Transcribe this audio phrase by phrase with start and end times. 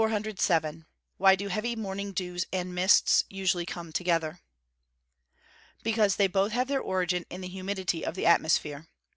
[1.19, 4.41] Why do heavy morning dews and mists usually come together?
[5.83, 8.87] Because they both have their origin in the humidity of the atmosphere.